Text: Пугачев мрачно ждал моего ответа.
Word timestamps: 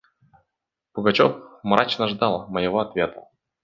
Пугачев 0.93 1.37
мрачно 1.69 2.07
ждал 2.07 2.47
моего 2.49 2.79
ответа. 2.79 3.25